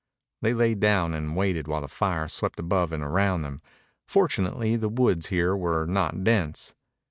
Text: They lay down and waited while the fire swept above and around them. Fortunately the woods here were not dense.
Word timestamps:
They 0.41 0.55
lay 0.55 0.73
down 0.73 1.13
and 1.13 1.35
waited 1.35 1.67
while 1.67 1.81
the 1.81 1.87
fire 1.87 2.27
swept 2.27 2.59
above 2.59 2.91
and 2.91 3.03
around 3.03 3.43
them. 3.43 3.61
Fortunately 4.07 4.75
the 4.75 4.89
woods 4.89 5.27
here 5.27 5.55
were 5.55 5.85
not 5.85 6.23
dense. 6.23 6.73